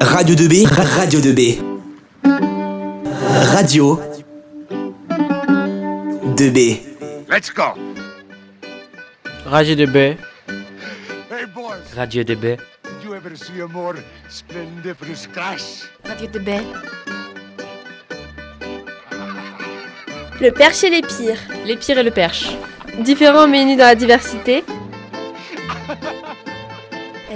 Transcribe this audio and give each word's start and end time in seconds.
Radio 0.00 0.34
2B, 0.34 0.66
Radio 0.96 1.20
2B. 1.20 1.58
Radio 3.52 4.00
2B. 6.36 6.80
Let's 7.28 7.50
go. 7.52 7.74
Radio 9.46 9.74
de 9.76 9.86
B. 9.86 9.96
Hey 11.30 11.46
boys, 11.54 11.94
Radio 11.94 12.24
de 12.24 12.34
B. 12.34 12.42
did 12.42 12.58
you 13.04 13.14
ever 13.14 13.36
see 13.36 13.60
a 13.60 13.68
more 13.68 13.96
splendiferous 14.28 15.26
crash? 15.32 15.88
Radio 16.04 16.26
de 16.28 16.38
baie. 16.40 16.64
Le 20.40 20.50
perche 20.50 20.84
et 20.84 20.90
les 20.90 21.02
pires. 21.02 21.40
Les 21.64 21.76
pires 21.76 21.98
et 21.98 22.02
le 22.02 22.10
perche. 22.10 22.50
Différents 23.00 23.46
mais 23.48 23.62
unis 23.62 23.76
dans 23.76 23.86
la 23.86 23.94
diversité. 23.94 24.64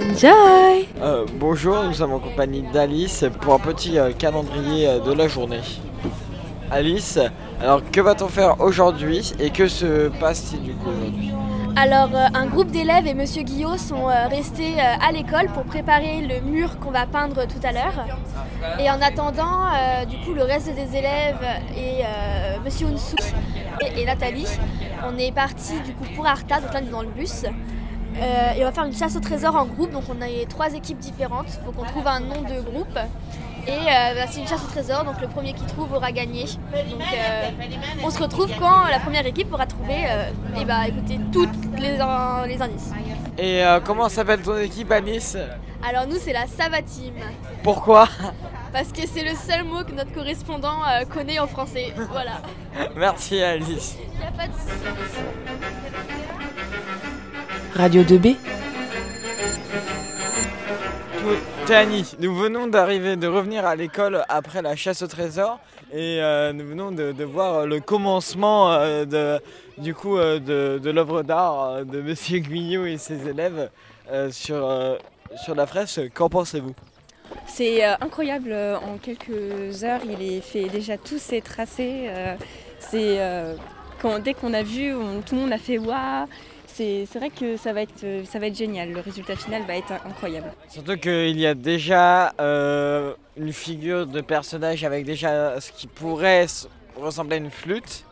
Enjoy 0.01 0.87
Euh, 1.01 1.25
bonjour, 1.35 1.83
nous 1.83 1.93
sommes 1.93 2.13
en 2.13 2.19
compagnie 2.19 2.63
d'Alice 2.73 3.23
pour 3.39 3.53
un 3.53 3.59
petit 3.59 3.99
euh, 3.99 4.11
calendrier 4.13 4.87
euh, 4.87 4.99
de 4.99 5.13
la 5.13 5.27
journée. 5.27 5.61
Alice, 6.71 7.19
alors 7.61 7.81
que 7.91 8.01
va-t-on 8.01 8.27
faire 8.27 8.59
aujourd'hui 8.61 9.31
et 9.39 9.51
que 9.51 9.67
se 9.67 10.07
passe-t-il 10.19 10.63
du 10.63 10.73
coup 10.73 10.89
aujourd'hui? 10.89 11.31
Alors, 11.75 12.09
euh, 12.15 12.25
un 12.33 12.47
groupe 12.47 12.71
d'élèves 12.71 13.05
et 13.05 13.13
Monsieur 13.13 13.43
Guillot 13.43 13.77
sont 13.77 14.09
euh, 14.09 14.27
restés 14.27 14.73
euh, 14.79 15.07
à 15.07 15.11
l'école 15.11 15.47
pour 15.53 15.63
préparer 15.63 16.21
le 16.21 16.41
mur 16.41 16.79
qu'on 16.79 16.91
va 16.91 17.05
peindre 17.05 17.45
tout 17.45 17.61
à 17.63 17.71
l'heure. 17.71 18.05
Et 18.79 18.89
en 18.89 19.01
attendant, 19.01 19.69
du 20.07 20.17
coup, 20.19 20.33
le 20.33 20.43
reste 20.43 20.73
des 20.73 20.95
élèves 20.95 21.39
et 21.75 22.03
Monsieur 22.63 22.87
Unsu 22.87 23.15
et, 23.81 24.01
et 24.01 24.05
Nathalie, 24.05 24.45
on 25.03 25.17
est 25.17 25.31
parti 25.31 25.73
du 25.83 25.93
coup 25.93 26.05
pour 26.15 26.27
Arta, 26.27 26.61
donc 26.61 26.71
là 26.71 26.79
on 26.83 26.87
est 26.87 26.91
dans 26.91 27.01
le 27.01 27.07
bus. 27.07 27.43
Euh, 28.17 28.51
et 28.57 28.61
on 28.61 28.65
va 28.65 28.71
faire 28.71 28.85
une 28.85 28.95
chasse 28.95 29.15
au 29.15 29.19
trésor 29.19 29.55
en 29.55 29.65
groupe, 29.65 29.91
donc 29.91 30.03
on 30.09 30.21
a 30.21 30.25
trois 30.49 30.73
équipes 30.73 30.99
différentes. 30.99 31.47
Il 31.49 31.65
faut 31.65 31.71
qu'on 31.71 31.85
trouve 31.85 32.07
un 32.07 32.19
nom 32.19 32.41
de 32.41 32.61
groupe. 32.61 32.97
Et 33.67 33.71
euh, 33.71 34.15
bah, 34.15 34.25
c'est 34.29 34.39
une 34.41 34.47
chasse 34.47 34.63
au 34.63 34.67
trésor, 34.71 35.03
donc 35.03 35.21
le 35.21 35.27
premier 35.27 35.53
qui 35.53 35.63
trouve 35.65 35.93
aura 35.93 36.11
gagné. 36.11 36.45
Donc 36.45 37.01
euh, 37.13 37.49
on 38.03 38.09
se 38.09 38.19
retrouve 38.21 38.49
quand 38.59 38.85
la 38.89 38.99
première 38.99 39.25
équipe 39.25 39.53
aura 39.53 39.67
trouvé 39.67 39.93
et 40.59 40.65
bah, 40.65 40.87
écoutez, 40.87 41.19
tous 41.31 41.47
les, 41.77 41.99
in- 41.99 42.45
les 42.47 42.61
indices. 42.61 42.91
Et 43.37 43.61
comment 43.85 44.09
s'appelle 44.09 44.41
ton 44.41 44.57
équipe 44.57 44.91
Alice 44.91 45.37
Alors 45.87 46.07
nous 46.07 46.17
c'est 46.19 46.33
la 46.33 46.47
Savatim, 46.47 47.13
Pourquoi? 47.63 48.07
Parce 48.73 48.91
que 48.91 49.01
c'est 49.05 49.23
le 49.23 49.35
seul 49.35 49.63
mot 49.63 49.83
que 49.83 49.91
notre 49.91 50.11
correspondant 50.13 50.77
connaît 51.13 51.39
en 51.39 51.47
français. 51.47 51.93
Voilà. 52.11 52.41
Merci 52.95 53.41
Alice. 53.41 53.95
Y 54.19 54.23
a 54.27 54.31
pas 54.31 54.47
de. 54.47 54.53
Radio 57.75 58.03
2B. 58.03 58.35
Tani, 61.65 62.15
nous 62.19 62.35
venons 62.35 62.67
d'arriver, 62.67 63.15
de 63.15 63.27
revenir 63.27 63.65
à 63.65 63.75
l'école 63.75 64.23
après 64.29 64.61
la 64.61 64.75
chasse 64.75 65.01
au 65.03 65.07
trésor 65.07 65.59
et 65.93 66.19
euh, 66.21 66.51
nous 66.53 66.65
venons 66.65 66.91
de, 66.91 67.11
de 67.11 67.23
voir 67.23 67.65
le 67.65 67.79
commencement 67.79 68.71
euh, 68.73 69.05
de, 69.05 69.39
du 69.77 69.93
coup 69.93 70.17
euh, 70.17 70.39
de, 70.39 70.79
de 70.79 70.89
l'œuvre 70.89 71.21
d'art 71.21 71.85
de 71.85 72.01
Monsieur 72.01 72.39
Guyot 72.39 72.85
et 72.85 72.97
ses 72.97 73.27
élèves 73.27 73.69
euh, 74.11 74.31
sur, 74.31 74.55
euh, 74.69 74.95
sur 75.43 75.55
la 75.55 75.65
fresque. 75.67 76.01
Qu'en 76.13 76.29
pensez-vous? 76.29 76.73
C'est 77.45 77.85
euh, 77.85 77.93
incroyable, 78.01 78.53
en 78.53 78.97
quelques 78.97 79.83
heures, 79.83 80.01
il 80.03 80.21
est 80.21 80.41
fait 80.41 80.67
déjà 80.67 80.97
tous 80.97 81.19
ses 81.19 81.41
tracés. 81.41 82.07
euh, 82.09 82.35
c'est 82.79 83.19
euh, 83.21 83.55
quand, 84.01 84.19
dès 84.19 84.33
qu'on 84.33 84.53
a 84.53 84.63
vu, 84.63 84.93
on- 84.93 85.21
tout 85.21 85.35
le 85.35 85.41
monde 85.41 85.53
a 85.53 85.57
fait 85.57 85.77
waouh. 85.77 86.25
C'est 86.73 87.15
vrai 87.15 87.29
que 87.29 87.57
ça 87.57 87.73
va, 87.73 87.81
être, 87.81 88.03
euh, 88.03 88.23
ça 88.25 88.39
va 88.39 88.47
être 88.47 88.55
génial, 88.55 88.91
le 88.91 88.99
résultat 89.01 89.35
final 89.35 89.63
va 89.67 89.75
être 89.75 89.91
incroyable. 90.05 90.51
Surtout 90.69 90.97
qu'il 90.97 91.39
y 91.39 91.45
a 91.45 91.53
déjà 91.53 92.33
euh, 92.39 93.13
une 93.37 93.53
figure 93.53 94.07
de 94.07 94.21
personnage 94.21 94.83
avec 94.83 95.05
déjà 95.05 95.59
ce 95.59 95.71
qui 95.71 95.87
pourrait 95.87 96.47
ressembler 96.95 97.35
à 97.35 97.39
une 97.39 97.51
flûte 97.51 98.05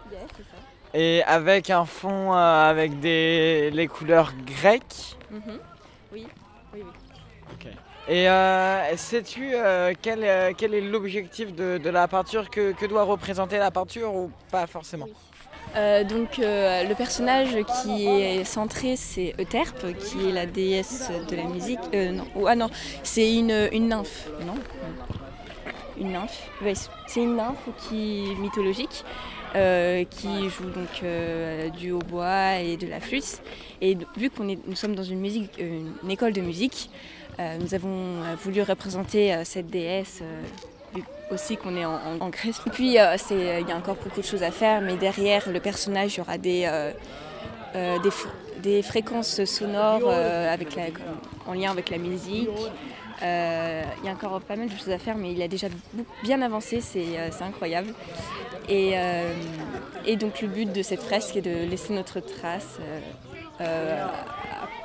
et 0.94 1.24
avec 1.24 1.70
un 1.70 1.86
fond 1.86 2.34
euh, 2.34 2.70
avec 2.70 3.00
des, 3.00 3.72
les 3.72 3.88
couleurs 3.88 4.34
grecques. 4.46 5.16
Mhm. 5.32 5.42
Oui, 6.12 6.28
oui, 6.74 6.82
oui. 6.84 6.84
Et 8.10 8.28
euh, 8.28 8.98
sais-tu 8.98 9.52
euh, 9.54 9.94
quel, 10.02 10.24
euh, 10.24 10.52
quel 10.58 10.74
est 10.74 10.82
l'objectif 10.82 11.54
de, 11.54 11.90
la 11.90 12.08
peinture 12.08 12.50
que, 12.50 12.88
doit 12.88 13.04
représenter 13.04 13.60
la 13.60 13.70
peinture 13.70 14.16
ou 14.16 14.32
pas 14.52 14.66
forcément? 14.66 15.08
Donc 15.76 16.40
le 16.40 16.94
personnage 16.96 17.56
qui 17.84 18.08
est 18.08 18.44
centré, 18.44 18.96
c'est 18.96 19.36
Euterpe, 19.40 19.86
qui 20.00 20.28
est 20.28 20.32
la 20.32 20.48
déesse 20.48 21.12
de 21.30 21.36
la 21.36 21.44
musique. 21.44 21.80
Non, 21.94 22.26
ah 22.48 22.56
non, 22.56 22.72
c'est 23.04 23.36
une, 23.36 23.70
une 23.72 23.90
nymphe, 23.90 24.28
non? 24.44 24.56
Une 26.00 26.14
nymphe. 26.14 26.50
C'est 27.06 27.22
une 27.22 27.36
nymphe 27.36 27.70
qui 27.88 28.34
mythologique. 28.40 29.06
qui 29.54 30.50
joue 30.50 30.72
donc 30.72 31.74
du 31.78 31.92
hautbois 31.92 32.56
et 32.56 32.76
de 32.76 32.88
la 32.88 33.00
flûte. 33.00 33.40
Et 33.82 33.96
vu 34.18 34.32
qu'on 34.32 34.50
est, 34.50 34.58
nous 34.66 34.76
sommes 34.76 34.96
dans 34.96 35.04
une, 35.04 35.20
musique, 35.20 35.52
une 35.60 36.10
école 36.10 36.34
de 36.34 36.42
musique, 36.42 36.90
nous 37.62 37.74
avons 37.74 37.90
euh, 38.24 38.36
voulu 38.44 38.62
représenter 38.62 39.34
euh, 39.34 39.44
cette 39.46 39.68
déesse 39.70 40.20
euh, 40.22 41.00
aussi 41.32 41.58
qu'on 41.58 41.76
est 41.78 41.86
en, 41.86 41.94
en- 41.94 42.20
en 42.22 42.30
Grèce. 42.30 42.60
Et 42.68 42.70
puis 42.70 43.00
euh, 43.00 43.16
il 43.32 43.68
y 43.68 43.72
a 43.72 43.76
encore 43.78 43.96
beaucoup 43.96 44.20
de 44.22 44.26
choses 44.26 44.44
à 44.44 44.52
faire, 44.52 44.82
mais 44.82 44.96
derrière 44.96 45.50
le 45.50 45.60
personnage, 45.60 46.16
il 46.16 46.18
y 46.18 46.22
aura 46.22 46.38
des, 46.38 46.64
euh, 46.66 46.92
euh, 47.76 48.00
des, 48.00 48.10
fr- 48.10 48.28
des 48.62 48.82
fréquences 48.82 49.44
sonores 49.46 50.02
euh, 50.06 50.54
avec 50.54 50.76
la- 50.76 50.84
en 51.48 51.54
lien 51.54 51.72
avec 51.72 51.90
la 51.90 51.98
musique. 51.98 52.50
Euh, 53.22 53.84
il 54.02 54.06
y 54.06 54.10
a 54.10 54.14
encore 54.14 54.40
pas 54.42 54.56
mal 54.56 54.70
de 54.70 54.76
choses 54.78 54.90
à 54.92 54.98
faire, 54.98 55.18
mais 55.18 55.32
il 55.34 55.42
a 55.42 55.48
déjà 55.50 55.68
bien 56.24 56.42
avancé, 56.42 56.80
c'est 56.82 57.18
euh, 57.18 57.30
incroyable. 57.42 57.94
Et, 58.70 58.92
euh, 58.96 59.34
et 60.06 60.16
donc 60.16 60.42
le 60.42 60.48
but 60.48 60.72
de 60.72 60.82
cette 60.84 61.02
fresque 61.04 61.36
est 61.36 61.42
de 61.42 61.70
laisser 61.70 61.92
notre 61.94 62.20
trace 62.22 62.78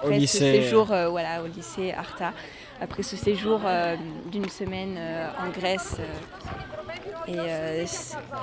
Au 0.05 0.07
après 0.07 0.19
lycée. 0.19 0.39
ce 0.39 0.45
séjour 0.45 0.93
euh, 0.93 1.09
voilà, 1.09 1.43
au 1.43 1.47
lycée 1.47 1.93
Arta, 1.93 2.33
après 2.81 3.03
ce 3.03 3.17
séjour 3.17 3.61
euh, 3.65 3.97
d'une 4.31 4.49
semaine 4.49 4.97
euh, 4.99 5.29
en 5.45 5.49
Grèce. 5.51 5.97
euh, 5.99 6.05
et 7.27 7.39
euh, 7.39 7.85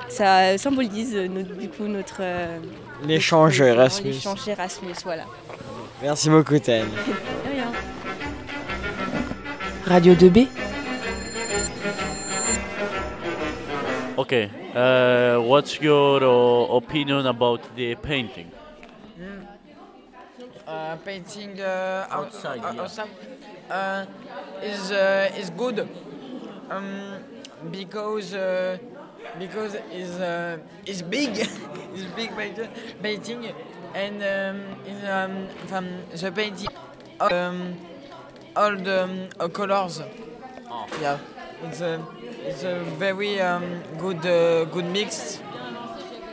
ça 0.10 0.58
symbolise 0.58 1.16
notre- 1.16 1.56
du 1.56 1.70
coup 1.70 1.84
notre 1.88 2.18
euh, 2.22 2.58
L'échange 3.06 3.62
Erasmus. 3.62 4.12
L'échange 4.12 4.48
Erasmus, 4.48 4.96
voilà. 5.04 5.24
Merci 6.02 6.30
beaucoup 6.30 6.54
rien. 6.56 6.86
Radio 9.86 10.14
2B. 10.16 10.48
Okay, 14.18 14.50
uh, 14.76 15.40
what's 15.42 15.80
your 15.82 16.22
uh, 16.24 16.76
opinion 16.76 17.26
about 17.26 17.60
the 17.76 17.96
painting? 18.02 18.48
Uh, 20.68 20.96
painting 20.98 21.60
uh, 21.60 22.08
out- 22.10 22.26
Outside, 22.26 22.60
uh, 22.64 22.72
yeah. 22.74 22.82
outside 22.82 23.10
uh, 23.70 24.06
is 24.64 24.92
uh, 24.92 25.32
is 25.38 25.50
good. 25.52 25.88
Um, 26.70 27.20
because 27.72 28.34
uh, 28.34 28.78
because 29.40 29.76
is 29.92 30.12
uh, 30.20 30.58
is 30.86 31.02
big 31.02 31.38
is 31.96 32.06
big 32.16 32.36
paint- 32.36 32.70
painting 33.02 33.52
and 33.94 34.16
um, 34.24 34.62
is 34.88 35.04
um, 35.08 35.48
from 35.68 35.86
the 36.16 36.32
painting 36.32 36.70
um, 37.20 37.76
all 38.56 38.76
the 38.76 39.28
um, 39.40 39.50
colors. 39.52 40.02
Yeah 41.02 41.20
it's 41.64 41.82
a 41.82 42.04
it's 42.44 42.64
a 42.64 42.80
very 42.98 43.40
um, 43.42 43.82
good 44.00 44.26
uh, 44.26 44.66
good 44.66 44.86
mix. 44.86 45.40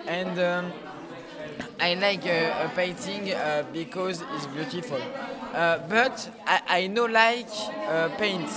And 0.06 0.38
um, 0.38 0.72
I 1.80 1.94
like 1.94 2.26
uh, 2.26 2.64
a 2.64 2.68
painting 2.74 3.32
uh, 3.32 3.64
because 3.72 4.22
it's 4.34 4.46
beautiful. 4.46 5.00
Uh, 5.54 5.78
but 5.88 6.28
I, 6.46 6.60
I 6.68 6.86
no 6.88 7.06
like 7.06 7.48
uh, 7.88 8.08
paint. 8.18 8.48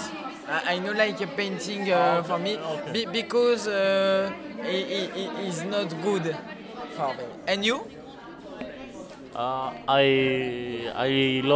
I, 0.50 0.76
I 0.76 0.80
no 0.80 0.92
like 0.92 1.22
a 1.22 1.28
painting 1.28 1.92
uh, 1.92 2.24
for 2.24 2.40
me 2.40 2.58
be, 2.92 3.06
because 3.06 3.68
uh, 3.68 4.32
it, 4.64 4.70
it, 4.90 5.12
it 5.16 5.48
is 5.48 5.64
not 5.64 5.90
good 6.02 6.36
for 6.96 7.14
me. 7.14 7.24
And 7.48 7.64
you? 7.66 7.86
Uh, 9.36 9.72
I 9.88 10.92
I 10.94 11.08
love 11.44 11.50